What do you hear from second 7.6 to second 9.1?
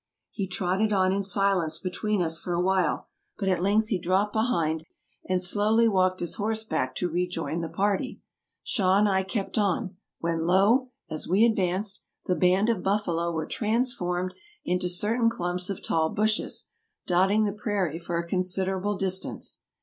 the party. Shaw and